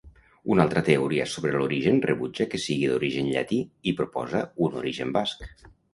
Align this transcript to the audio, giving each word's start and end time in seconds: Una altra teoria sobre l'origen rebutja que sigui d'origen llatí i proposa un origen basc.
Una 0.53 0.63
altra 0.67 0.81
teoria 0.87 1.27
sobre 1.33 1.51
l'origen 1.57 2.01
rebutja 2.11 2.47
que 2.55 2.61
sigui 2.63 2.89
d'origen 2.93 3.29
llatí 3.35 3.61
i 3.93 3.95
proposa 4.01 4.43
un 4.69 4.79
origen 4.81 5.13
basc. 5.21 5.47